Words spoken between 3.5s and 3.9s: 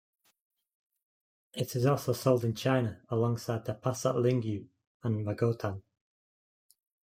the